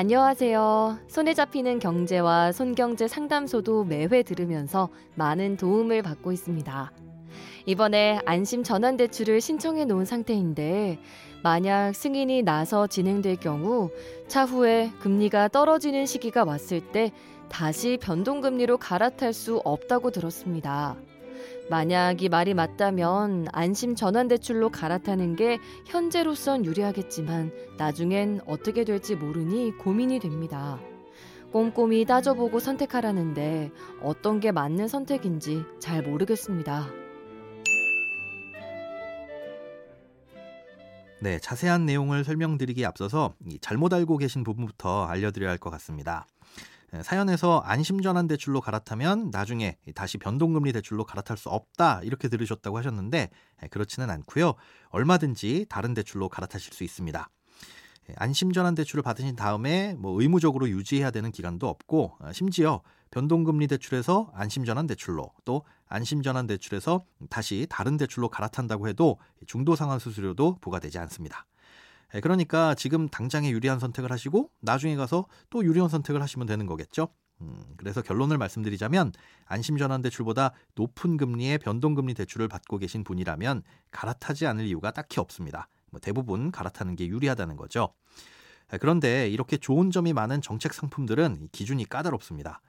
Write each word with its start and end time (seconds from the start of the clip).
안녕하세요. 0.00 0.96
손에 1.08 1.34
잡히는 1.34 1.80
경제와 1.80 2.52
손경제 2.52 3.08
상담소도 3.08 3.82
매회 3.82 4.22
들으면서 4.22 4.90
많은 5.16 5.56
도움을 5.56 6.02
받고 6.02 6.30
있습니다. 6.30 6.92
이번에 7.66 8.20
안심 8.24 8.62
전환 8.62 8.96
대출을 8.96 9.40
신청해 9.40 9.86
놓은 9.86 10.04
상태인데 10.04 11.00
만약 11.42 11.96
승인이 11.96 12.42
나서 12.42 12.86
진행될 12.86 13.40
경우 13.40 13.90
차후에 14.28 14.92
금리가 15.00 15.48
떨어지는 15.48 16.06
시기가 16.06 16.44
왔을 16.44 16.80
때 16.80 17.10
다시 17.48 17.98
변동금리로 18.00 18.76
갈아탈 18.78 19.32
수 19.32 19.60
없다고 19.64 20.12
들었습니다. 20.12 20.94
만약 21.70 22.22
이 22.22 22.28
말이 22.28 22.54
맞다면 22.54 23.46
안심 23.52 23.94
전환 23.94 24.26
대출로 24.28 24.70
갈아타는 24.70 25.36
게 25.36 25.58
현재로선 25.86 26.64
유리하겠지만 26.64 27.52
나중엔 27.76 28.40
어떻게 28.46 28.84
될지 28.84 29.14
모르니 29.14 29.76
고민이 29.76 30.18
됩니다. 30.20 30.78
꼼꼼히 31.52 32.04
따져보고 32.04 32.58
선택하라는데 32.58 33.70
어떤 34.02 34.40
게 34.40 34.50
맞는 34.52 34.88
선택인지 34.88 35.64
잘 35.78 36.02
모르겠습니다. 36.02 36.88
네, 41.20 41.38
자세한 41.40 41.84
내용을 41.84 42.22
설명드리기에 42.24 42.86
앞서서 42.86 43.34
잘못 43.60 43.92
알고 43.92 44.18
계신 44.18 44.44
부분부터 44.44 45.04
알려드려야 45.06 45.50
할 45.50 45.58
것 45.58 45.70
같습니다. 45.70 46.26
예, 46.94 47.02
사연에서 47.02 47.60
안심전환 47.60 48.28
대출로 48.28 48.60
갈아타면 48.60 49.30
나중에 49.30 49.76
다시 49.94 50.16
변동금리 50.18 50.72
대출로 50.72 51.04
갈아탈 51.04 51.36
수 51.36 51.48
없다 51.50 52.00
이렇게 52.02 52.28
들으셨다고 52.28 52.78
하셨는데 52.78 53.30
예, 53.62 53.66
그렇지는 53.68 54.10
않고요. 54.10 54.54
얼마든지 54.90 55.66
다른 55.68 55.94
대출로 55.94 56.28
갈아타실 56.28 56.72
수 56.72 56.84
있습니다. 56.84 57.28
예, 58.08 58.14
안심전환 58.16 58.74
대출을 58.74 59.02
받으신 59.02 59.36
다음에 59.36 59.94
뭐 59.98 60.20
의무적으로 60.20 60.68
유지해야 60.68 61.10
되는 61.10 61.30
기간도 61.30 61.68
없고 61.68 62.16
어, 62.20 62.32
심지어 62.32 62.80
변동금리 63.10 63.66
대출에서 63.66 64.30
안심전환 64.34 64.86
대출로 64.86 65.32
또 65.44 65.64
안심전환 65.88 66.46
대출에서 66.46 67.04
다시 67.30 67.66
다른 67.68 67.96
대출로 67.96 68.28
갈아탄다고 68.28 68.88
해도 68.88 69.18
중도상환 69.46 69.98
수수료도 69.98 70.58
부과되지 70.60 70.98
않습니다. 70.98 71.46
예, 72.14 72.20
그러니까 72.20 72.74
지금 72.74 73.08
당장에 73.08 73.50
유리한 73.50 73.78
선택을 73.78 74.10
하시고 74.10 74.50
나중에 74.60 74.96
가서 74.96 75.26
또 75.50 75.64
유리한 75.64 75.88
선택을 75.88 76.22
하시면 76.22 76.46
되는 76.46 76.66
거겠죠. 76.66 77.08
음, 77.40 77.62
그래서 77.76 78.02
결론을 78.02 78.38
말씀드리자면 78.38 79.12
안심전환 79.46 80.02
대출보다 80.02 80.52
높은 80.74 81.16
금리의 81.16 81.58
변동금리 81.58 82.14
대출을 82.14 82.48
받고 82.48 82.78
계신 82.78 83.04
분이라면 83.04 83.62
갈아타지 83.90 84.46
않을 84.46 84.66
이유가 84.66 84.90
딱히 84.90 85.20
없습니다. 85.20 85.68
뭐 85.90 86.00
대부분 86.00 86.50
갈아타는 86.50 86.96
게 86.96 87.06
유리하다는 87.06 87.56
거죠. 87.56 87.92
예, 88.72 88.78
그런데 88.78 89.28
이렇게 89.28 89.56
좋은 89.56 89.90
점이 89.90 90.12
많은 90.12 90.40
정책 90.40 90.74
상품들은 90.74 91.48
기준이 91.52 91.84
까다롭습니다. 91.88 92.60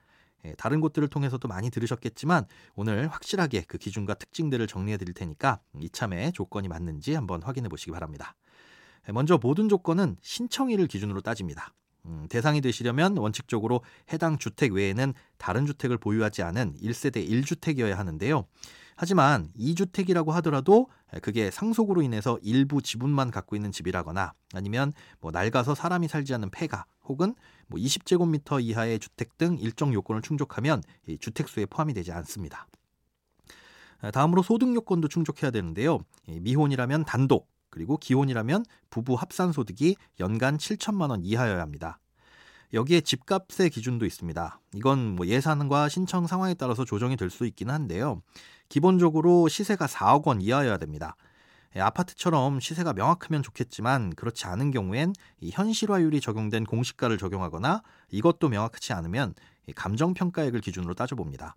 예, 0.46 0.54
다른 0.58 0.80
곳들을 0.82 1.08
통해서도 1.08 1.48
많이 1.48 1.70
들으셨겠지만 1.70 2.46
오늘 2.76 3.08
확실하게 3.08 3.64
그 3.68 3.78
기준과 3.78 4.16
특징들을 4.16 4.68
정리해 4.68 4.98
드릴 4.98 5.14
테니까 5.14 5.60
이참에 5.80 6.32
조건이 6.32 6.68
맞는지 6.68 7.14
한번 7.14 7.42
확인해 7.42 7.68
보시기 7.70 7.92
바랍니다. 7.92 8.36
네, 9.10 9.14
먼저 9.14 9.40
모든 9.42 9.70
조건은 9.70 10.18
신청일을 10.22 10.86
기준으로 10.86 11.22
따집니다. 11.22 11.74
음, 12.06 12.28
대상이 12.30 12.62
되시려면 12.62 13.18
원칙적으로 13.18 13.82
해당 14.14 14.38
주택 14.38 14.72
외에는 14.72 15.16
다른 15.40 15.66
주택을 15.66 15.98
보유하지 15.98 16.44
않은 16.44 16.76
1세대 16.76 17.28
1주택이어야 17.28 17.96
하는데요. 17.96 18.46
하지만 18.96 19.50
2주택이라고 19.58 20.30
하더라도 20.34 20.90
그게 21.24 21.50
상속으로 21.50 22.04
인해서 22.04 22.38
일부 22.44 22.84
지분만 22.84 23.32
갖고 23.32 23.56
있는 23.56 23.72
집이라거나 23.72 24.34
아니면 24.54 24.94
뭐 25.22 25.32
낡아서 25.32 25.74
사람이 25.74 26.08
살지 26.08 26.36
않는 26.36 26.52
폐가 26.52 26.86
혹은 27.06 27.34
뭐 27.66 27.80
20제곱미터 27.80 28.64
이하의 28.64 29.00
주택 29.00 29.40
등 29.40 29.58
일정 29.58 29.92
요건을 29.92 30.22
충족하면 30.22 30.84
주택수에 31.20 31.66
포함이 31.66 31.96
되지 31.96 32.12
않습니다. 32.12 32.68
다음으로 34.14 34.44
소득 34.44 34.76
요건도 34.76 35.08
충족해야 35.08 35.50
되는데요. 35.50 35.98
미혼이라면 36.28 37.06
단독, 37.06 37.50
그리고 37.70 37.98
기혼이라면 37.98 38.66
부부 38.90 39.16
합산 39.16 39.52
소득이 39.52 39.96
연간 40.20 40.58
7천만 40.58 41.10
원 41.10 41.24
이하여야 41.24 41.62
합니다. 41.62 42.00
여기에 42.74 43.02
집값의 43.02 43.72
기준도 43.72 44.06
있습니다. 44.06 44.60
이건 44.76 45.16
뭐 45.16 45.26
예산과 45.26 45.90
신청 45.90 46.28
상황에 46.28 46.54
따라서 46.54 46.86
조정이 46.86 47.18
될 47.18 47.30
수 47.30 47.46
있기는 47.46 47.74
한데요. 47.74 48.22
기본적으로 48.70 49.48
시세가 49.48 49.88
4억 49.88 50.28
원 50.28 50.42
이하여야 50.42 50.78
됩니다. 50.78 51.16
예, 51.76 51.82
아파트처럼 51.82 52.60
시세가 52.60 52.94
명확하면 52.94 53.44
좋겠지만 53.44 54.12
그렇지 54.16 54.46
않은 54.48 54.72
경우엔 54.72 55.14
현실화율이 55.52 56.20
적용된 56.22 56.66
공시가를 56.66 57.18
적용하거나 57.18 57.82
이것도 58.10 58.50
명확하지 58.50 58.94
않으면 58.94 59.34
감정평가액을 59.76 60.62
기준으로 60.62 60.96
따져봅니다. 60.96 61.56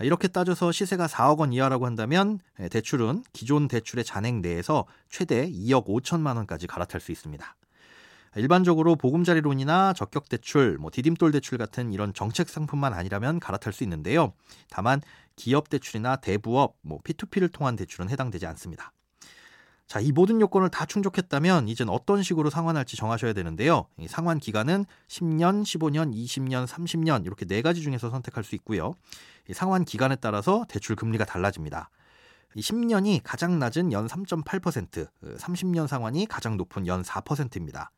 이렇게 0.00 0.28
따져서 0.28 0.72
시세가 0.72 1.06
4억 1.06 1.38
원 1.38 1.52
이하라고 1.52 1.86
한다면 1.86 2.40
예, 2.60 2.68
대출은 2.68 3.24
기존 3.32 3.68
대출의 3.68 4.04
잔액 4.04 4.36
내에서 4.36 4.86
최대 5.08 5.48
2억 5.48 5.86
5천만 5.86 6.36
원까지 6.36 6.66
갈아탈 6.66 7.00
수 7.00 7.12
있습니다. 7.12 7.56
일반적으로 8.36 8.96
보금자리론이나 8.96 9.92
적격 9.92 10.28
대출, 10.28 10.78
뭐 10.78 10.90
디딤돌 10.90 11.32
대출 11.32 11.58
같은 11.58 11.92
이런 11.92 12.14
정책 12.14 12.48
상품만 12.48 12.94
아니라면 12.94 13.40
갈아탈 13.40 13.74
수 13.74 13.84
있는데요. 13.84 14.32
다만 14.70 15.02
기업 15.36 15.68
대출이나 15.68 16.16
대부업, 16.16 16.76
뭐 16.80 17.00
P2P를 17.02 17.52
통한 17.52 17.76
대출은 17.76 18.08
해당되지 18.08 18.46
않습니다. 18.46 18.92
자, 19.86 20.00
이 20.00 20.10
모든 20.10 20.40
요건을 20.40 20.70
다 20.70 20.86
충족했다면 20.86 21.68
이젠 21.68 21.90
어떤 21.90 22.22
식으로 22.22 22.48
상환할지 22.48 22.96
정하셔야 22.96 23.34
되는데요. 23.34 23.86
이 23.98 24.08
상환 24.08 24.38
기간은 24.38 24.86
10년, 25.08 25.62
15년, 25.64 26.14
20년, 26.14 26.66
30년 26.66 27.26
이렇게 27.26 27.44
네 27.44 27.60
가지 27.60 27.82
중에서 27.82 28.08
선택할 28.08 28.42
수 28.44 28.54
있고요. 28.54 28.94
이 29.48 29.54
상환 29.54 29.84
기간에 29.84 30.16
따라서 30.16 30.64
대출 30.68 30.96
금리가 30.96 31.24
달라집니다. 31.24 31.90
10년이 32.56 33.20
가장 33.24 33.58
낮은 33.58 33.92
연 33.92 34.06
3.8%, 34.06 35.08
30년 35.38 35.86
상환이 35.86 36.26
가장 36.26 36.56
높은 36.56 36.86
연 36.86 37.02
4%입니다. 37.02 37.90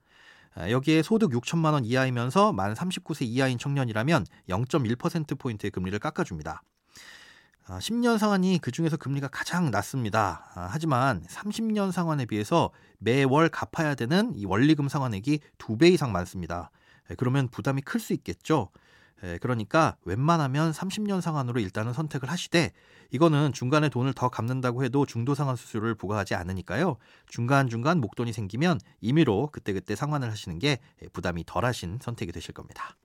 여기에 0.56 1.02
소득 1.02 1.32
6천만 1.32 1.72
원 1.72 1.84
이하이면서 1.84 2.52
만 2.52 2.74
39세 2.74 3.26
이하인 3.26 3.58
청년이라면 3.58 4.24
0.1%포인트의 4.48 5.70
금리를 5.72 5.98
깎아줍니다. 5.98 6.62
10년 7.66 8.14
아, 8.14 8.18
상환이 8.18 8.58
그 8.60 8.70
중에서 8.70 8.96
금리가 8.96 9.28
가장 9.28 9.70
낮습니다. 9.70 10.50
아, 10.54 10.68
하지만 10.70 11.24
30년 11.24 11.92
상환에 11.92 12.26
비해서 12.26 12.70
매월 12.98 13.48
갚아야 13.48 13.94
되는 13.94 14.32
이 14.36 14.44
원리금 14.44 14.88
상환액이 14.88 15.40
2배 15.58 15.92
이상 15.92 16.12
많습니다. 16.12 16.70
그러면 17.16 17.48
부담이 17.48 17.82
클 17.82 18.00
수 18.00 18.12
있겠죠. 18.12 18.70
그러니까 19.40 19.96
웬만하면 20.04 20.72
30년 20.72 21.20
상환으로 21.20 21.60
일단은 21.60 21.92
선택을 21.92 22.30
하시되 22.30 22.72
이거는 23.10 23.52
중간에 23.52 23.88
돈을 23.88 24.12
더 24.12 24.28
갚는다고 24.28 24.84
해도 24.84 25.06
중도 25.06 25.34
상환 25.34 25.56
수수료를 25.56 25.94
부과하지 25.94 26.34
않으니까요. 26.34 26.96
중간중간 27.28 28.00
목돈이 28.00 28.32
생기면 28.32 28.80
임의로 29.00 29.50
그때그때 29.52 29.94
상환을 29.94 30.30
하시는 30.30 30.58
게 30.58 30.78
부담이 31.12 31.44
덜하신 31.46 31.98
선택이 32.02 32.32
되실 32.32 32.54
겁니다. 32.54 32.96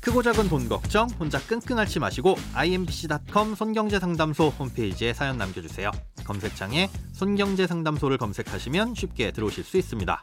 크고 0.00 0.22
작은 0.22 0.50
돈 0.50 0.68
걱정 0.68 1.08
혼자 1.18 1.38
끙끙 1.38 1.78
앓지 1.78 1.98
마시고 1.98 2.36
imbc.com 2.52 3.54
손경제상담소 3.54 4.48
홈페이지에 4.50 5.14
사연 5.14 5.38
남겨주세요. 5.38 5.90
검색창에 6.24 6.90
손경제상담소를 7.12 8.18
검색하시면 8.18 8.94
쉽게 8.94 9.32
들어오실 9.32 9.64
수 9.64 9.78
있습니다. 9.78 10.22